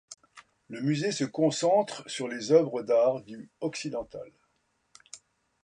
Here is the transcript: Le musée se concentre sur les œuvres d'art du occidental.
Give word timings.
Le 0.67 0.81
musée 0.81 1.11
se 1.11 1.25
concentre 1.25 2.09
sur 2.09 2.27
les 2.27 2.51
œuvres 2.51 2.81
d'art 2.81 3.21
du 3.21 3.51
occidental. 3.59 4.31